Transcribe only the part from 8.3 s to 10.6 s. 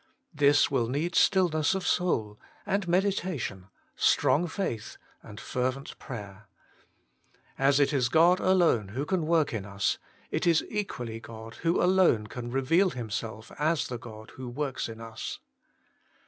alone who can work in us, it